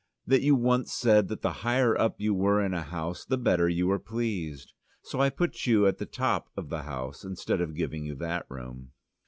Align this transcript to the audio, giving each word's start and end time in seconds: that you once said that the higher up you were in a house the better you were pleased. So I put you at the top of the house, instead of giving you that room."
that 0.25 0.41
you 0.41 0.55
once 0.55 0.91
said 0.91 1.27
that 1.27 1.43
the 1.43 1.59
higher 1.61 1.95
up 1.95 2.19
you 2.19 2.33
were 2.33 2.59
in 2.59 2.73
a 2.73 2.81
house 2.81 3.23
the 3.23 3.37
better 3.37 3.69
you 3.69 3.85
were 3.85 3.99
pleased. 3.99 4.73
So 5.03 5.21
I 5.21 5.29
put 5.29 5.67
you 5.67 5.85
at 5.85 5.99
the 5.99 6.07
top 6.07 6.49
of 6.57 6.69
the 6.69 6.81
house, 6.81 7.23
instead 7.23 7.61
of 7.61 7.75
giving 7.75 8.03
you 8.05 8.15
that 8.15 8.47
room." 8.49 8.93